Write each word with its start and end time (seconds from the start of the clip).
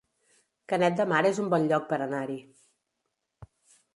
Canet 0.71 0.95
de 1.01 1.05
Mar 1.11 1.19
es 1.31 1.41
un 1.43 1.51
bon 1.51 1.69
lloc 1.73 1.85
per 1.93 2.01
anar-hi 2.05 2.37